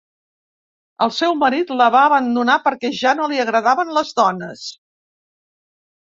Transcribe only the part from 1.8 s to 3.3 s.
la va abandonar perquè ja no